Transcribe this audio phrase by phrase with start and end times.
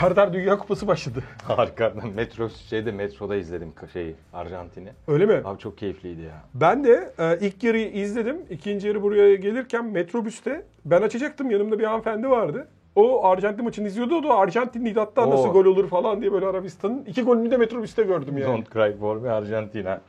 [0.00, 1.22] Serdar Dünya Kupası başladı.
[1.44, 1.92] Harika.
[2.14, 4.88] Metro şeyde metroda izledim şeyi Arjantin'i.
[5.08, 5.40] Öyle mi?
[5.44, 6.42] Abi çok keyifliydi ya.
[6.54, 8.36] Ben de e, ilk yarıyı izledim.
[8.50, 11.50] İkinci yarı buraya gelirken metrobüste ben açacaktım.
[11.50, 12.68] Yanımda bir hanımefendi vardı.
[12.96, 14.16] O Arjantin maçını izliyordu.
[14.16, 15.30] O da Arjantinliydi hatta Oo.
[15.30, 17.04] nasıl gol olur falan diye böyle Arabistan'ın.
[17.04, 18.52] iki golünü de metrobüste gördüm yani.
[18.52, 20.00] Don't cry for me Arjantina.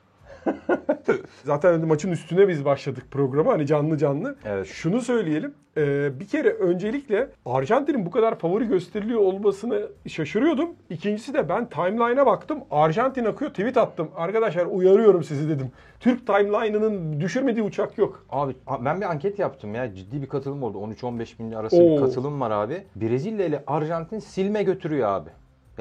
[1.44, 4.36] Zaten maçın üstüne biz başladık programa hani canlı canlı.
[4.46, 4.68] Evet.
[4.68, 5.54] Şunu söyleyelim.
[5.78, 10.70] e, bir kere öncelikle Arjantin'in bu kadar favori gösteriliyor olmasını şaşırıyordum.
[10.90, 12.60] İkincisi de ben timeline'a baktım.
[12.72, 14.10] Arjantin akıyor tweet attım.
[14.16, 15.72] Arkadaşlar uyarıyorum sizi dedim.
[16.00, 18.26] Türk timeline'ının düşürmediği uçak yok.
[18.30, 19.96] Abi ben bir anket yaptım ya.
[19.96, 20.78] Ciddi bir katılım oldu.
[20.78, 22.06] 13-15 bin arası bir Oo.
[22.06, 22.84] katılım var abi.
[22.96, 25.30] Brezilya ile Arjantin silme götürüyor abi.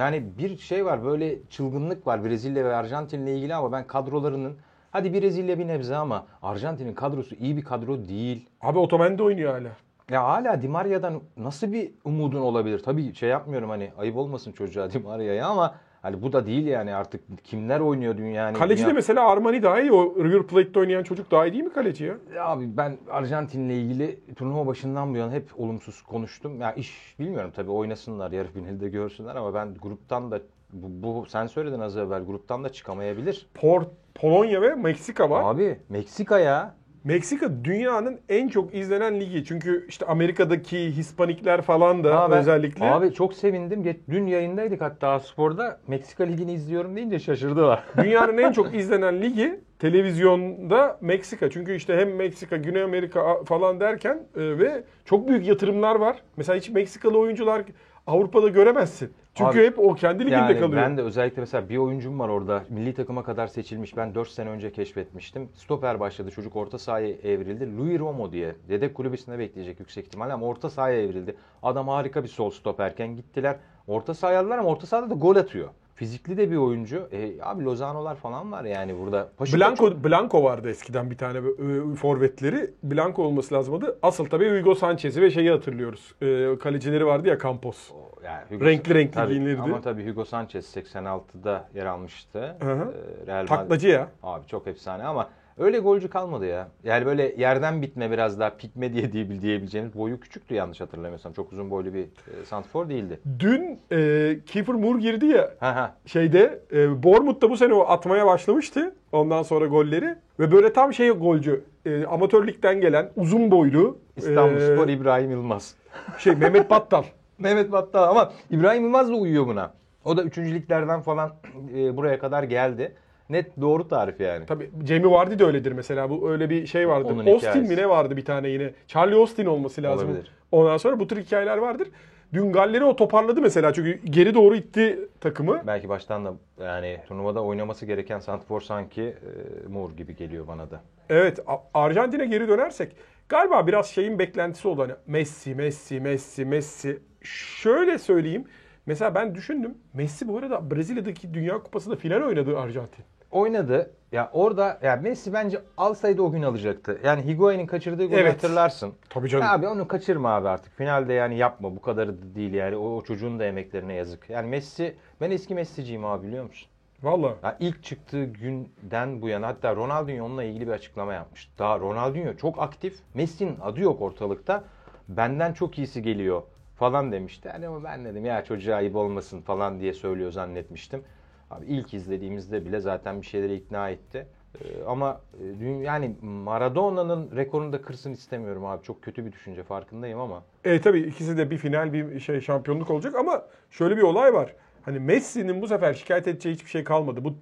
[0.01, 4.57] Yani bir şey var böyle çılgınlık var Brezilya ve Arjantin ile ilgili ama ben kadrolarının
[4.91, 8.49] hadi Brezilya bir nebze ama Arjantin'in kadrosu iyi bir kadro değil.
[8.61, 9.69] Abi Otamendi oynuyor hala.
[10.11, 12.79] Ya hala Di Maria'dan nasıl bir umudun olabilir?
[12.79, 16.95] Tabii şey yapmıyorum hani ayıp olmasın çocuğa Di Maria'ya ama hani bu da değil yani
[16.95, 18.57] artık kimler oynuyor dünya yani.
[18.59, 19.93] Kaleci de dünya- mesela Armani daha iyi.
[19.93, 22.15] O River Plate'de oynayan çocuk daha iyi değil mi kaleci ya?
[22.35, 26.61] Ya Abi ben Arjantin'le ilgili turnuva başından bu yana hep olumsuz konuştum.
[26.61, 30.41] Ya iş bilmiyorum tabii oynasınlar yarı finalde görsünler ama ben gruptan da
[30.73, 33.47] bu, bu sen söyledin az evvel gruptan da çıkamayabilir.
[33.55, 35.55] Port, Polonya ve Meksika var.
[35.55, 36.75] Abi Meksika ya.
[37.05, 39.45] Meksika dünyanın en çok izlenen ligi.
[39.45, 42.85] Çünkü işte Amerika'daki Hispanikler falan da Aa, ben- özellikle.
[42.85, 43.97] Abi çok sevindim.
[44.11, 45.81] Dün yayındaydık hatta sporda.
[45.87, 47.85] Meksika ligini izliyorum deyince şaşırdılar.
[48.03, 51.51] Dünyanın en çok izlenen ligi televizyonda Meksika.
[51.51, 56.17] Çünkü işte hem Meksika, Güney Amerika falan derken e, ve çok büyük yatırımlar var.
[56.37, 57.63] Mesela hiç Meksikalı oyuncular
[58.07, 59.13] Avrupa'da göremezsin.
[59.41, 60.83] Çünkü Abi, hep o kendi liginde Yani kalıyor.
[60.83, 62.63] ben de özellikle mesela bir oyuncum var orada.
[62.69, 63.97] Milli takıma kadar seçilmiş.
[63.97, 65.49] Ben 4 sene önce keşfetmiştim.
[65.55, 66.31] Stoper başladı.
[66.31, 67.77] Çocuk orta sahaya evrildi.
[67.79, 68.55] Louis Romo diye.
[68.69, 71.37] Yedek kulübesinde bekleyecek yüksek ihtimalle ama orta sahaya evrildi.
[71.63, 73.57] Adam harika bir sol stoperken gittiler.
[73.87, 75.69] Orta sahaya aldılar ama orta sahada da gol atıyor.
[76.01, 77.09] Fizikli de bir oyuncu.
[77.13, 79.29] E, abi Lozano'lar falan var yani burada.
[79.37, 82.71] Paşa Blanco, Blanco vardı eskiden bir tane e, forvetleri.
[82.83, 83.99] Blanco olması lazım adı.
[84.03, 86.15] Asıl tabii Hugo Sanchez'i ve şeyi hatırlıyoruz.
[86.23, 87.91] E, kalecileri vardı ya Campos.
[88.25, 89.61] Yani Hugo- Renkli renkli Tabii, giyinirdi.
[89.63, 92.57] Ama tabii Hugo Sanchez 86'da yer almıştı.
[92.61, 92.95] Hı hı.
[93.23, 94.09] Ee, Real Madrid- Taklacı ya.
[94.23, 95.29] Abi çok efsane ama
[95.59, 96.69] öyle golcü kalmadı ya.
[96.85, 101.33] Yani böyle yerden bitme biraz daha pikme diye diyebil- diyebileceğimiz boyu küçüktü yanlış hatırlamıyorsam.
[101.33, 103.21] Çok uzun boylu bir e, santrfor değildi.
[103.39, 105.95] Dün e, Kiefer Moore girdi ya Ha ha.
[106.07, 108.95] şeyde e, Bournemouth'ta bu sene o atmaya başlamıştı.
[109.13, 111.65] Ondan sonra golleri ve böyle tam şey golcü.
[111.87, 115.75] E, amatör ligden gelen uzun boylu İstanbulspor e, İbrahim Yılmaz.
[116.19, 117.03] şey Mehmet Battal.
[117.39, 119.73] Mehmet Battal ama İbrahim Yılmaz da uyuyor buna.
[120.05, 121.33] O da üçüncülüklerden falan
[121.77, 122.95] e, buraya kadar geldi.
[123.31, 124.47] Net doğru tarif yani.
[124.47, 126.11] Tabii Jamie Vardy de öyledir mesela.
[126.11, 127.09] Bu öyle bir şey vardı.
[127.13, 127.75] Onun Austin hikayesi.
[127.75, 128.71] mi ne vardı bir tane yine.
[128.87, 130.09] Charlie Austin olması lazım.
[130.09, 130.33] Olabilir.
[130.53, 131.89] Ondan sonra bu tür hikayeler vardır.
[132.33, 135.63] Dün Galler'i o toparladı mesela çünkü geri doğru itti takımı.
[135.67, 140.81] Belki baştan da yani turnuvada oynaması gereken santrfor sanki e, Moore gibi geliyor bana da.
[141.09, 141.39] Evet
[141.75, 142.97] Arjantin'e geri dönersek
[143.29, 144.83] galiba biraz şeyin beklentisi oldu.
[144.83, 146.99] Hani Messi, Messi, Messi, Messi.
[147.23, 148.45] Şöyle söyleyeyim.
[148.87, 149.75] Mesela ben düşündüm.
[149.95, 153.05] Messi bu arada Brezilya'daki Dünya Kupası'nda final oynadı Arjantin.
[153.31, 153.91] Oynadı.
[154.13, 157.01] Ya orada ya Messi bence alsaydı o gün alacaktı.
[157.05, 158.33] Yani Higuain'in kaçırdığı golü Evet.
[158.35, 158.93] hatırlarsın.
[159.11, 159.45] Tabii canım.
[159.45, 160.73] Ya abi onu kaçırma abi artık.
[160.77, 161.77] Finalde yani yapma.
[161.77, 162.77] Bu kadarı da değil yani.
[162.77, 164.31] O, o çocuğun da emeklerine yazık.
[164.31, 166.69] Yani Messi ben eski Messi'ciyim abi biliyor musun?
[167.03, 167.35] Vallahi.
[167.43, 171.51] Ya ilk çıktığı günden bu yana hatta Ronaldinho onunla ilgili bir açıklama yapmış.
[171.59, 172.99] Daha Ronaldinho çok aktif.
[173.15, 174.65] Messi'nin adı yok ortalıkta.
[175.09, 176.43] Benden çok iyisi geliyor
[176.77, 177.49] falan demişti.
[177.49, 181.03] Yani ama ben dedim ya çocuğa ayıp olmasın falan diye söylüyor zannetmiştim.
[181.51, 184.27] Abi ilk izlediğimizde bile zaten bir şeyleri ikna etti.
[184.61, 185.21] Ee, ama
[185.61, 188.83] e, yani Maradona'nın rekorunu da kırsın istemiyorum abi.
[188.83, 190.43] Çok kötü bir düşünce farkındayım ama.
[190.65, 194.55] E tabii ikisi de bir final bir şey şampiyonluk olacak ama şöyle bir olay var.
[194.83, 197.25] Hani Messi'nin bu sefer şikayet edeceği hiçbir şey kalmadı.
[197.25, 197.35] Bu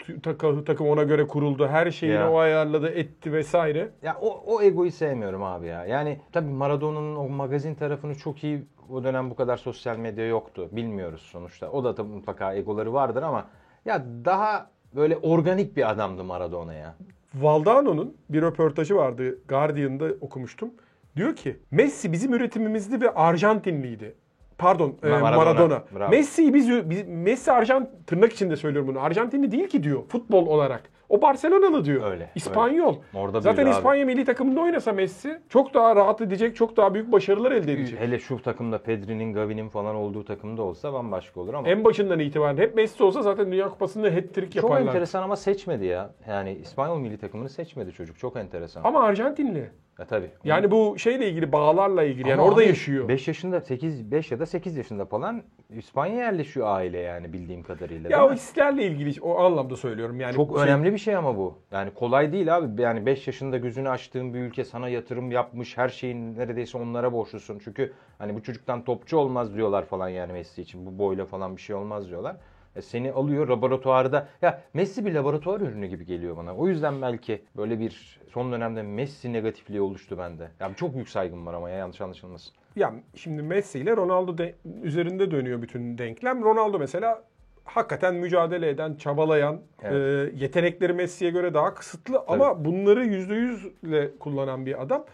[0.65, 1.69] takım ona göre kuruldu.
[1.69, 2.31] Her şeyini Ya.
[2.33, 3.89] o ayarladı, etti vesaire.
[4.03, 5.87] Ya o, o egoyu sevmiyorum abi ya.
[5.87, 10.69] Yani tabii Maradona'nın o magazin tarafını çok iyi o dönem bu kadar sosyal medya yoktu.
[10.73, 11.71] Bilmiyoruz sonuçta.
[11.71, 13.47] O da tabii mutlaka egoları vardır ama
[13.89, 16.95] ya daha böyle organik bir adamdı Maradona ya.
[17.35, 19.39] Valdano'nun bir röportajı vardı.
[19.49, 20.71] Guardian'da okumuştum.
[21.17, 24.15] Diyor ki Messi bizim üretimimizdi ve Arjantinliydi.
[24.59, 25.37] Pardon e, Maradona.
[25.37, 25.85] Maradona.
[25.97, 26.11] Bravo.
[26.11, 29.01] Messi'yi biz, biz Messi Arjant tırnak içinde söylüyorum bunu.
[29.01, 30.83] Arjantinli değil ki diyor futbol olarak.
[31.09, 32.11] O Barcelonalı diyor.
[32.11, 32.97] Öyle, İspanyol.
[33.15, 33.71] Orada Zaten abi.
[33.71, 38.01] İspanya milli takımında oynasa Messi çok daha rahat edecek, çok daha büyük başarılar elde edecek.
[38.01, 41.69] Hele şu takımda Pedri'nin, Gavi'nin falan olduğu takımda olsa bambaşka olur ama.
[41.69, 44.87] En başından itibaren hep Messi olsa zaten Dünya Kupası'nda hat-trick Çok yaparlar.
[44.87, 46.11] enteresan ama seçmedi ya.
[46.29, 48.19] Yani İspanyol milli takımını seçmedi çocuk.
[48.19, 48.85] Çok enteresan.
[48.85, 49.71] Ama Arjantinli.
[49.99, 50.31] Ya tabii.
[50.45, 53.09] Yani bu şeyle ilgili bağlarla ilgili yani Ama orada abi, yaşıyor.
[53.09, 58.11] 5 yaşında 8 5 ya da 8 yaşında falan İspanya yerleşiyor aile yani bildiğim kadarıyla.
[58.11, 60.35] Ya o hislerle ilgili o anlamda söylüyorum yani.
[60.35, 61.59] Çok şey- önemli bir şey ama bu.
[61.73, 62.83] Yani kolay değil abi.
[62.83, 65.79] Yani 5 yaşında gözünü açtığın bir ülke sana yatırım yapmış.
[65.79, 67.61] Her şeyin neredeyse onlara borçlusun.
[67.65, 70.87] Çünkü hani bu çocuktan topçu olmaz diyorlar falan yani Messi için.
[70.87, 72.37] Bu boyla falan bir şey olmaz diyorlar.
[72.79, 74.29] E seni alıyor laboratuvarda.
[74.43, 76.57] Ya Messi bir laboratuvar ürünü gibi geliyor bana.
[76.57, 80.49] O yüzden belki böyle bir son dönemde Messi negatifliği oluştu bende.
[80.61, 82.55] Ya çok büyük saygım var ama ya yanlış anlaşılmasın.
[82.77, 86.45] Ya şimdi Messi ile Ronaldo de- üzerinde dönüyor bütün denklem.
[86.45, 87.23] Ronaldo mesela
[87.65, 90.33] hakikaten mücadele eden, çabalayan, Evet.
[90.35, 95.05] e, yetenekleri Messi'ye göre daha kısıtlı ama bunları %100'le kullanan bir adam.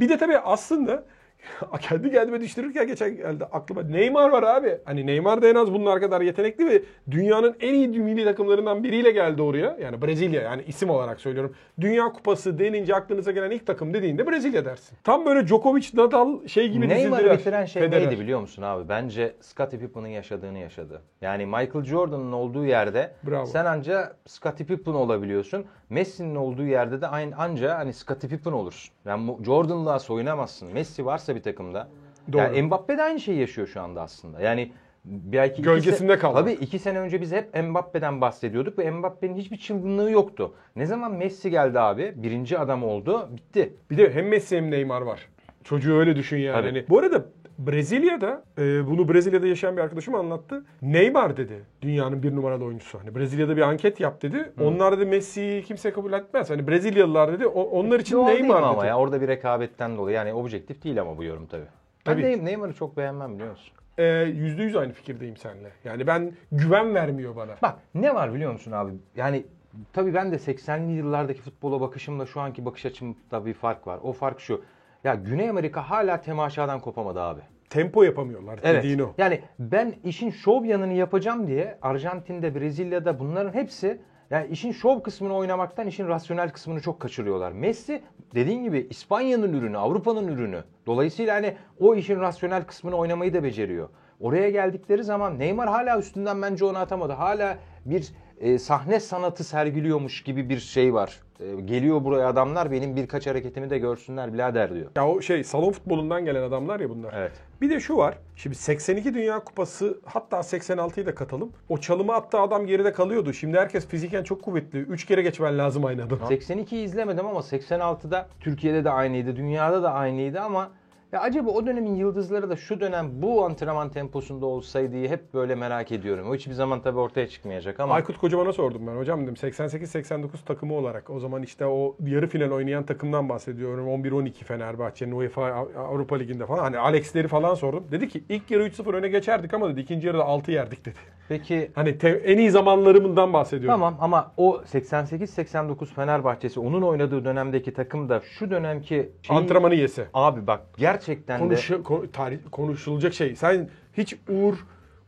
[0.00, 1.04] Bir de tabii aslında
[1.80, 4.78] kendi kendime düşürürken geçen geldi aklıma Neymar var abi.
[4.84, 9.10] Hani Neymar da en az bunlar kadar yetenekli ve dünyanın en iyi milli takımlarından biriyle
[9.10, 9.76] geldi oraya.
[9.82, 11.54] Yani Brezilya yani isim olarak söylüyorum.
[11.80, 14.98] Dünya Kupası denince aklınıza gelen ilk takım dediğinde Brezilya dersin.
[15.04, 18.06] Tam böyle Djokovic, Nadal şey gibi Neymar'ı bitiren şey Federer.
[18.06, 18.88] neydi biliyor musun abi?
[18.88, 21.02] Bence Scottie Pippen'ın yaşadığını yaşadı.
[21.20, 23.46] Yani Michael Jordan'ın olduğu yerde Bravo.
[23.46, 25.64] sen anca Scottie Pippen olabiliyorsun.
[25.92, 28.94] Messi'nin olduğu yerde de aynı anca hani Scottie Pippen olursun.
[29.04, 30.72] Yani Jordan'la soyunamazsın.
[30.72, 31.88] Messi varsa bir takımda.
[32.32, 32.42] Doğru.
[32.42, 34.40] Yani Mbappe de aynı şeyi yaşıyor şu anda aslında.
[34.40, 34.72] Yani
[35.04, 36.40] belki Gölgesinde kaldı.
[36.40, 40.54] Tabii iki sene önce biz hep Mbappe'den bahsediyorduk ve Mbappe'nin hiçbir çılgınlığı yoktu.
[40.76, 43.76] Ne zaman Messi geldi abi, birinci adam oldu, bitti.
[43.90, 45.28] Bir de hem Messi hem Neymar var.
[45.64, 46.66] Çocuğu öyle düşün yani.
[46.66, 47.24] Hani bu arada
[47.66, 50.64] Brezilya'da e, bunu Brezilya'da yaşayan bir arkadaşım anlattı.
[50.82, 53.00] Neymar dedi dünyanın bir numaralı oyuncusu.
[53.00, 54.52] Hani Brezilya'da bir anket yap dedi.
[54.60, 56.50] Onlar dedi Messi'yi kimse kabul etmez.
[56.50, 58.66] Hani Brezilyalılar dedi o- onlar için mi Neymar dedi.
[58.66, 61.64] ama ya orada bir rekabetten dolayı yani objektif değil ama bu yorum tabii.
[62.06, 62.22] Ben Tabii.
[62.22, 63.72] Ney- Neymar'ı çok beğenmem biliyor musun?
[63.98, 65.70] E, %100 aynı fikirdeyim seninle.
[65.84, 67.52] Yani ben güven vermiyor bana.
[67.62, 68.92] Bak ne var biliyor musun abi?
[69.16, 69.44] Yani
[69.92, 73.98] tabii ben de 80'li yıllardaki futbola bakışımla şu anki bakış açımda bir fark var.
[74.02, 74.62] O fark şu.
[75.04, 77.40] Ya Güney Amerika hala temaşadan kopamadı abi.
[77.72, 78.84] Tempo yapamıyorlar Evet.
[78.84, 79.12] dediğin o.
[79.18, 85.36] Yani ben işin şov yanını yapacağım diye Arjantin'de, Brezilya'da bunların hepsi yani işin şov kısmını
[85.36, 87.52] oynamaktan işin rasyonel kısmını çok kaçırıyorlar.
[87.52, 88.02] Messi
[88.34, 90.64] dediğin gibi İspanya'nın ürünü, Avrupa'nın ürünü.
[90.86, 93.88] Dolayısıyla hani o işin rasyonel kısmını oynamayı da beceriyor.
[94.20, 97.12] Oraya geldikleri zaman Neymar hala üstünden bence onu atamadı.
[97.12, 101.20] Hala bir e, sahne sanatı sergiliyormuş gibi bir şey var.
[101.42, 104.86] E, geliyor buraya adamlar benim birkaç hareketimi de görsünler birader diyor.
[104.96, 107.14] Ya o şey salon futbolundan gelen adamlar ya bunlar.
[107.16, 107.32] Evet.
[107.60, 108.18] Bir de şu var.
[108.36, 111.52] Şimdi 82 Dünya Kupası hatta 86'yı da katalım.
[111.68, 113.32] O çalımı attığı adam geride kalıyordu.
[113.32, 114.78] Şimdi herkes fiziken çok kuvvetli.
[114.78, 116.26] 3 kere geçmen lazım aynı adama.
[116.26, 120.70] 82'yi izlemedim ama 86'da Türkiye'de de aynıydı, dünyada da aynıydı ama
[121.12, 125.54] ya acaba o dönemin yıldızları da şu dönem bu antrenman temposunda olsaydı diye hep böyle
[125.54, 126.30] merak ediyorum.
[126.30, 128.96] O hiçbir zaman tabii ortaya çıkmayacak ama Aykut Kocaman'a sordum ben.
[128.96, 133.86] Hocam dedim 88-89 takımı olarak o zaman işte o yarı final oynayan takımdan bahsediyorum.
[133.88, 135.46] 11-12 Fenerbahçe'nin UEFA
[135.88, 136.62] Avrupa Ligi'nde falan.
[136.62, 137.84] Hani Alex'leri falan sordum.
[137.90, 140.98] Dedi ki ilk yarı 3-0 öne geçerdik ama dedi ikinci yarıda 6 yerdik dedi.
[141.28, 143.74] peki Hani te- en iyi zamanlarımdan bahsediyorum.
[143.80, 150.06] tamam ama o 88-89 Fenerbahçesi onun oynadığı dönemdeki takım da şu dönemki şeyi- Antrenmanı yese.
[150.14, 153.36] abi bak gerçekten de Konuş, ko- tarih, konuşulacak şey.
[153.36, 154.54] Sen hiç Uğur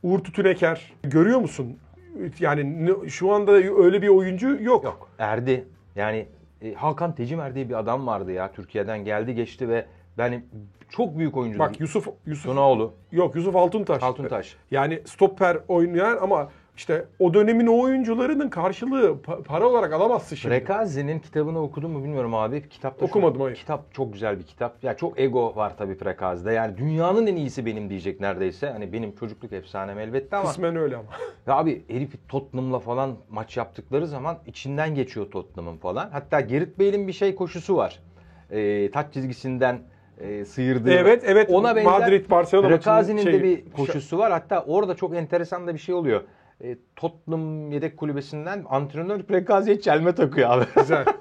[0.03, 1.79] Uğur Tütüneker görüyor musun?
[2.41, 4.85] Yani şu anda öyle bir oyuncu yok.
[4.85, 5.11] yok.
[5.19, 5.65] Erdi.
[5.97, 6.29] Yani
[6.63, 9.87] e, Hakan Tecimer diye bir adam vardı ya Türkiye'den geldi geçti ve
[10.19, 10.45] ben
[10.89, 11.59] çok büyük oyuncu.
[11.59, 14.03] Bak Yusuf Yusuf Tunaoğlu, yok Yusuf Altuntaş.
[14.03, 14.57] Altuntaş.
[14.71, 20.55] Yani stopper oynayan ama işte o dönemin o oyuncularının karşılığı pa- para olarak alamazsın şimdi.
[20.55, 22.69] Prekazi'nin kitabını okudun mu bilmiyorum abi.
[22.69, 23.57] Kitapta Okumadım, şu, hayır.
[23.57, 24.85] Kitap çok güzel bir kitap.
[24.85, 26.53] Ya çok ego var tabii Prekazi'de.
[26.53, 28.71] Yani dünyanın en iyisi benim diyecek neredeyse.
[28.71, 30.49] Hani benim çocukluk efsanem elbette ama.
[30.49, 31.07] Kısmen öyle ama.
[31.47, 36.11] Ya abi herif Tottenham'la falan maç yaptıkları zaman içinden geçiyor Tottenham'ın falan.
[36.11, 38.01] Hatta Gerrit Bale'in bir şey koşusu var.
[38.51, 39.79] Ee, taç çizgisinden
[40.21, 40.93] e, sıyırdığı.
[40.93, 44.33] Evet evet Ona benzer Madrid Barcelona Prekazi'nin maçının de bir koşusu var.
[44.33, 46.23] Hatta orada çok enteresan da bir şey oluyor.
[46.63, 50.65] E, Tottenham yedek kulübesinden antrenör Prekazi'ye çelme takıyor abi.
[50.77, 51.05] Güzel.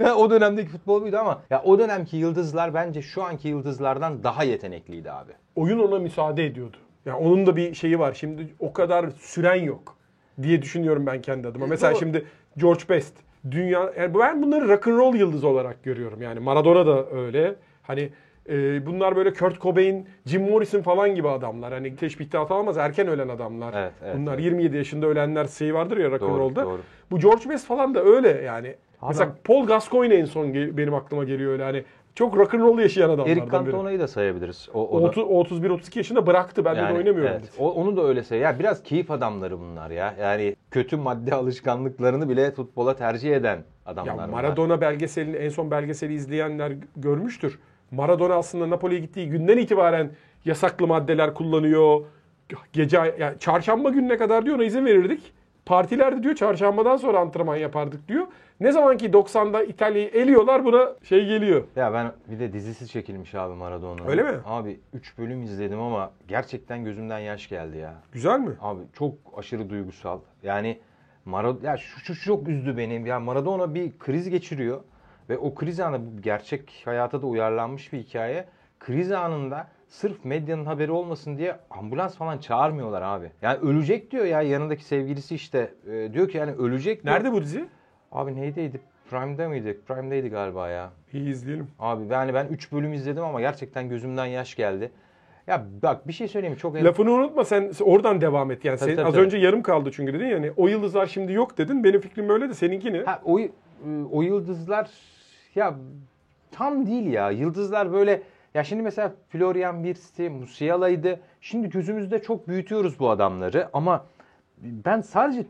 [0.00, 4.44] Ya o dönemdeki futbol buydu ama ya o dönemki yıldızlar bence şu anki yıldızlardan daha
[4.44, 5.32] yetenekliydi abi.
[5.56, 6.76] Oyun ona müsaade ediyordu.
[7.06, 8.14] Yani onun da bir şeyi var.
[8.14, 9.96] Şimdi o kadar süren yok
[10.42, 11.66] diye düşünüyorum ben kendi adıma.
[11.66, 12.00] Mesela doğru.
[12.00, 12.24] şimdi
[12.56, 13.14] George Best
[13.50, 16.22] dünya yani ben bunları rock and roll yıldızı olarak görüyorum.
[16.22, 17.54] Yani Maradona da öyle.
[17.82, 18.10] Hani
[18.50, 21.72] e, bunlar böyle Kurt Cobain, Jim Morrison falan gibi adamlar.
[21.72, 23.74] Hani teşbihte atamaz erken ölen adamlar.
[23.76, 24.44] Evet, evet, bunlar evet.
[24.44, 26.64] 27 yaşında ölenler şeyi vardır ya rock and Doğru, roll'da.
[26.64, 26.80] doğru.
[27.10, 28.74] Bu George Best falan da öyle yani.
[29.02, 33.30] Adam- Mesela Paul Gascoigne en son benim aklıma geliyor öyle hani Çok rock'n'roll yaşayan adamlardan
[33.32, 33.50] Eric biri.
[33.52, 34.68] Cantona'yı da sayabiliriz.
[34.74, 36.64] O, O, o da- 31-32 yaşında bıraktı.
[36.64, 37.30] Ben de Yani, oynamıyorum.
[37.32, 38.38] evet, o- onu da öyle say.
[38.38, 40.14] Ya biraz keyif adamları bunlar ya.
[40.20, 44.12] Yani kötü madde alışkanlıklarını bile futbola tercih eden adamlar.
[44.12, 44.28] Ya bunlar.
[44.28, 47.58] Maradona belgeselini en son belgeseli izleyenler görmüştür.
[47.90, 50.10] Maradona aslında Napoli'ye gittiği günden itibaren
[50.44, 52.00] yasaklı maddeler kullanıyor.
[52.72, 55.32] Gece yani çarşamba gününe kadar diyor ona izin verirdik.
[55.66, 58.26] Partilerde diyor çarşambadan sonra antrenman yapardık diyor.
[58.60, 61.64] Ne zaman ki 90'da İtalya'yı eliyorlar buna şey geliyor.
[61.76, 64.08] Ya ben bir de dizisi çekilmiş abi Maradona'nın.
[64.08, 64.38] Öyle mi?
[64.46, 67.94] Abi 3 bölüm izledim ama gerçekten gözümden yaş geldi ya.
[68.12, 68.52] Güzel mi?
[68.60, 70.20] Abi çok aşırı duygusal.
[70.42, 70.78] Yani
[71.24, 73.08] Maradona ya şu, şu çok üzdü beni.
[73.08, 74.80] Ya Maradona bir kriz geçiriyor
[75.30, 78.44] ve o kriz anı bu gerçek hayata da uyarlanmış bir hikaye.
[78.80, 83.30] Kriz anında sırf medyanın haberi olmasın diye ambulans falan çağırmıyorlar abi.
[83.42, 87.14] Yani ölecek diyor ya yanındaki sevgilisi işte e, diyor ki yani ölecek diyor.
[87.14, 87.64] Nerede bu dizi?
[88.12, 88.80] Abi neydiydi?
[89.10, 89.76] Prime'da mıydı?
[89.88, 90.90] Prime'daydı galiba ya.
[91.12, 91.68] İyi izleyelim.
[91.78, 94.90] Abi yani ben 3 bölüm izledim ama gerçekten gözümden yaş geldi.
[95.46, 96.56] Ya bak bir şey söyleyeyim?
[96.56, 98.64] Çok Lafını unutma sen oradan devam et.
[98.64, 99.24] Yani Tabii, senin tabii, az tabii.
[99.24, 101.84] önce yarım kaldı çünkü dedin yani o yıldızlar şimdi yok dedin.
[101.84, 103.02] Benim fikrim öyle de seninki ne?
[103.02, 103.50] Ha, o, e,
[104.12, 104.90] o yıldızlar
[105.54, 105.74] ya
[106.50, 107.30] tam değil ya.
[107.30, 108.22] Yıldızlar böyle
[108.54, 111.20] ya şimdi mesela Florian Wirtz'ti, Musiala'ydı.
[111.40, 114.06] Şimdi gözümüzde çok büyütüyoruz bu adamları ama
[114.62, 115.46] ben sadece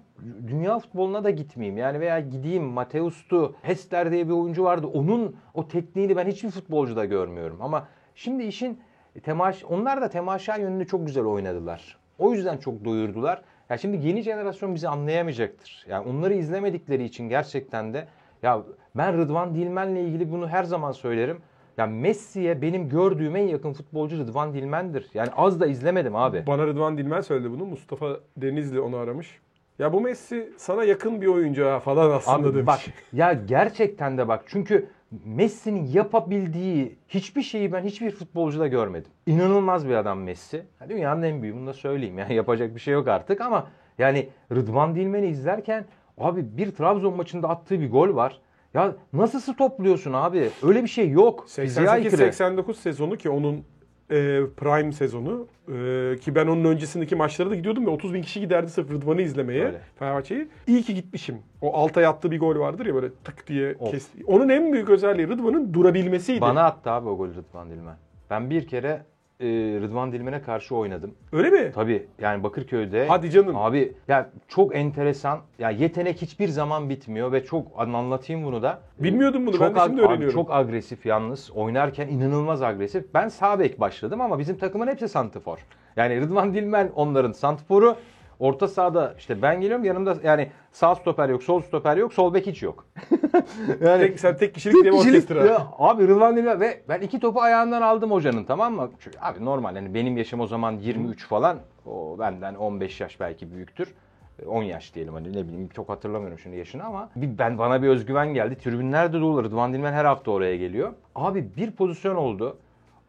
[0.49, 1.79] dünya futboluna da gitmeyeyim.
[1.79, 4.87] Yani veya gideyim Mateus'tu, Hester diye bir oyuncu vardı.
[4.87, 7.59] Onun o tekniğini ben hiçbir futbolcuda görmüyorum.
[7.61, 8.81] Ama şimdi işin
[9.23, 11.99] temaş onlar da temaşa yönünü çok güzel oynadılar.
[12.19, 13.43] O yüzden çok doyurdular.
[13.71, 15.87] Ya şimdi yeni jenerasyon bizi anlayamayacaktır.
[15.89, 18.07] Yani onları izlemedikleri için gerçekten de
[18.43, 18.63] ya
[18.95, 21.39] ben Rıdvan Dilmen'le ilgili bunu her zaman söylerim.
[21.79, 25.11] Ya Messi'ye benim gördüğüm en yakın futbolcu Rıdvan Dilmen'dir.
[25.15, 26.45] Yani az da izlemedim abi.
[26.47, 27.65] Bana Rıdvan Dilmen söyledi bunu.
[27.65, 29.39] Mustafa Denizli onu aramış.
[29.79, 32.67] Ya bu Messi sana yakın bir oyuncu ha falan aslında Abi demiş.
[32.67, 32.81] bak
[33.13, 34.87] ya gerçekten de bak çünkü
[35.25, 39.11] Messi'nin yapabildiği hiçbir şeyi ben hiçbir futbolcuda görmedim.
[39.27, 40.63] İnanılmaz bir adam Messi.
[40.81, 42.19] Ya Dünyanın en büyüğü bunu da söyleyeyim.
[42.19, 43.67] Yani yapacak bir şey yok artık ama
[43.99, 45.85] yani Rıdvan Dilmen'i izlerken
[46.21, 48.41] abi bir Trabzon maçında attığı bir gol var.
[48.75, 50.51] Ya nasıl stopluyorsun abi?
[50.63, 51.47] Öyle bir şey yok.
[51.49, 52.23] Fiziğe aykırı.
[52.23, 53.65] 88-89 sezonu ki onun
[54.11, 58.41] e, prime sezonu e, ki ben onun öncesindeki maçlara da gidiyordum ve 30 bin kişi
[58.41, 59.81] giderdi sırf Rıdvan'ı izlemeye.
[59.99, 60.49] Fenerbahçe'yi.
[60.67, 61.39] İyi ki gitmişim.
[61.61, 63.91] O Altay attığı bir gol vardır ya böyle tık diye Of.
[63.91, 64.25] kesti.
[64.27, 66.41] Onun en büyük özelliği Rıdvan'ın durabilmesiydi.
[66.41, 67.97] Bana attı abi o golü Rıdvan Dilmen.
[68.31, 69.03] Ben bir kere
[69.41, 69.47] e,
[69.81, 71.15] Rıdvan Dilmen'e karşı oynadım.
[71.33, 71.73] Öyle mi?
[71.75, 73.07] Tabii yani Bakırköy'de.
[73.09, 73.57] Hadi canım.
[73.57, 75.39] Abi ya çok enteresan.
[75.59, 78.81] Ya yetenek hiçbir zaman bitmiyor ve çok anlatayım bunu da.
[78.99, 80.35] Bilmiyordum bunu, Çok ben de şimdi ag- abi öğreniyorum.
[80.35, 81.51] çok agresif yalnız.
[81.51, 83.15] Oynarken inanılmaz agresif.
[83.15, 85.59] Ben sağ bek başladım ama bizim takımın hepsi santifor.
[85.97, 87.97] Yani Rıdvan Dilmen onların santiforu.
[88.41, 92.47] Orta sahada işte ben geliyorum yanımda yani sağ stoper yok, sol stoper yok, sol bek
[92.47, 92.87] hiç yok.
[93.81, 95.31] yani Tek, sen tek kişilik bir kişilik-.
[95.31, 98.91] Ya abi Rıdvan Dilmen ve ben iki topu ayağından aldım hocanın tamam mı?
[99.01, 101.59] Çünkü abi normal yani benim yaşım o zaman 23 falan.
[101.87, 103.95] O benden 15 yaş belki büyüktür.
[104.43, 107.83] E, 10 yaş diyelim hani ne bileyim çok hatırlamıyorum şimdi yaşını ama bir, ben bana
[107.83, 108.59] bir özgüven geldi.
[108.59, 109.45] Tribünler de dolu.
[109.45, 110.93] Rıdvan Dilmen her hafta oraya geliyor.
[111.15, 112.57] Abi bir pozisyon oldu.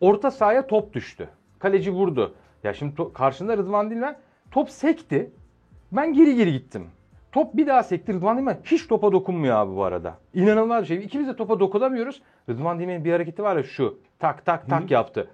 [0.01, 1.29] Orta sahaya top düştü.
[1.59, 2.33] Kaleci vurdu.
[2.63, 4.15] Ya şimdi to- karşında Rıdvan Dilmen
[4.51, 5.31] top sekti.
[5.91, 6.87] Ben geri geri gittim.
[7.31, 10.17] Top bir daha sekti Rıdvan Dilmen hiç topa dokunmuyor abi bu arada.
[10.33, 10.97] İnanılmaz bir şey.
[10.97, 12.21] İkimiz de topa dokunamıyoruz.
[12.49, 15.29] Rıdvan Dilmen'in bir hareketi var ya şu tak tak tak yaptı.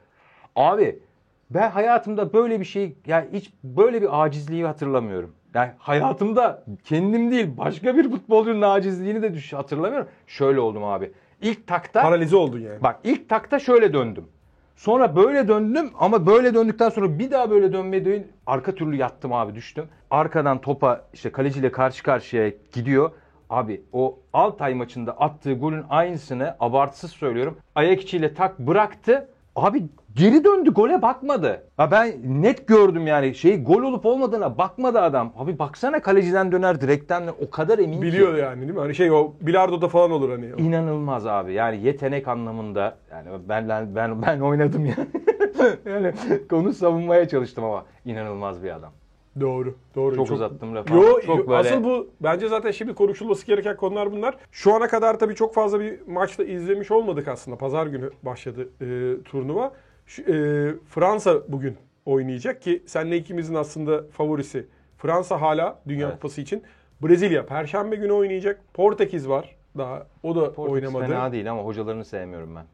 [0.56, 1.00] Abi
[1.50, 5.34] ben hayatımda böyle bir şey yani hiç böyle bir acizliği hatırlamıyorum.
[5.54, 10.08] Yani hayatımda kendim değil başka bir futbolcunun acizliğini de hatırlamıyorum.
[10.28, 11.12] Şöyle oldum abi.
[11.42, 12.84] İlk takta Paralize oldun yani.
[12.84, 14.26] Bak ilk takta şöyle döndüm.
[14.78, 19.34] Sonra böyle döndüm ama böyle döndükten sonra bir daha böyle dönmeye dön arka türlü yattım
[19.34, 19.86] abi düştüm.
[20.10, 23.12] Arkadan topa işte kaleciyle karşı karşıya gidiyor.
[23.50, 27.58] Abi o Altay maçında attığı golün aynısını abartısız söylüyorum.
[27.76, 29.30] Ayak içiyle tak bıraktı.
[29.56, 29.84] Abi
[30.16, 31.64] geri döndü gole bakmadı.
[31.78, 35.34] Ha ben net gördüm yani şey gol olup olmadığına bakmadı adam.
[35.38, 38.02] Abi baksana kaleciden döner direkten o kadar emin ki.
[38.02, 38.80] Biliyor yani değil mi?
[38.80, 40.46] Hani şey o bilardoda falan olur hani.
[40.58, 41.54] İnanılmaz abi.
[41.54, 45.08] Yani yetenek anlamında yani ben ben ben oynadım yani.
[45.86, 46.14] yani
[46.52, 48.92] onu savunmaya çalıştım ama inanılmaz bir adam.
[49.40, 49.76] Doğru.
[49.96, 50.16] Doğru.
[50.16, 54.12] Çok uzattım lafı Yo, çok yo, böyle- asıl bu bence zaten şimdi konuşulması gereken konular
[54.12, 54.38] bunlar.
[54.52, 57.58] Şu ana kadar tabii çok fazla bir maçta izlemiş olmadık aslında.
[57.58, 59.72] Pazar günü başladı e, turnuva.
[60.08, 60.36] Şu, e,
[60.90, 64.66] Fransa bugün oynayacak ki senle ikimizin aslında favorisi.
[64.98, 66.16] Fransa hala Dünya Evet.
[66.16, 66.64] Kupası için.
[67.02, 68.60] Brezilya Perşembe günü oynayacak.
[68.74, 70.08] Portekiz var daha.
[70.24, 71.12] O da Portekiz oynamadı.
[71.12, 72.66] fena değil ama hocalarını sevmiyorum ben.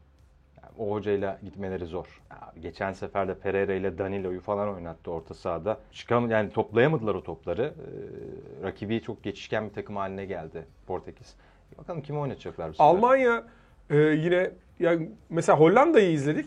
[0.62, 2.22] Yani o hocayla gitmeleri zor.
[2.30, 5.78] Abi geçen sefer de Pereira ile Danilo'yu falan oynattı orta sahada.
[5.92, 7.62] Çıkam yani toplayamadılar o topları.
[7.62, 11.34] Ee, rakibi çok geçişken bir takım haline geldi Portekiz.
[11.78, 12.84] Bakalım kimi oynatacaklar bu sefer.
[12.84, 13.44] Almanya
[13.90, 14.50] Ee, yine
[14.80, 16.46] yani mesela Hollanda'yı izledik.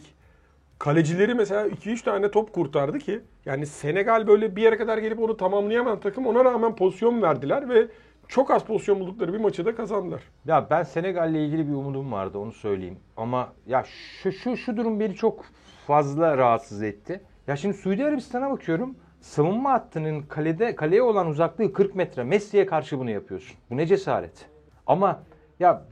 [0.79, 5.37] Kalecileri mesela 2-3 tane top kurtardı ki yani Senegal böyle bir yere kadar gelip onu
[5.37, 7.87] tamamlayamayan takım ona rağmen pozisyon verdiler ve
[8.27, 10.21] çok az pozisyon buldukları bir maçı da kazandılar.
[10.45, 12.99] Ya ben Senegal'le ilgili bir umudum vardı onu söyleyeyim.
[13.17, 13.83] Ama ya
[14.21, 15.45] şu şu şu durum beni çok
[15.87, 17.21] fazla rahatsız etti.
[17.47, 18.95] Ya şimdi Suudi Arabistan'a bakıyorum.
[19.21, 22.23] Savunma hattının kalede kaleye olan uzaklığı 40 metre.
[22.23, 23.57] Messi'ye karşı bunu yapıyorsun.
[23.69, 24.45] Bu ne cesaret.
[24.87, 25.23] Ama
[25.59, 25.85] ya